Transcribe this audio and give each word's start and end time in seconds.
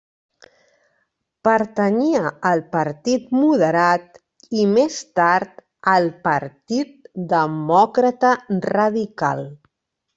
Pertanyia 1.47 2.31
al 2.53 2.63
Partit 2.77 3.29
Moderat 3.41 4.19
i 4.63 4.65
més 4.73 4.99
tard 5.23 5.65
al 5.95 6.11
Partit 6.29 7.01
Demòcrata-Radical. 7.39 9.51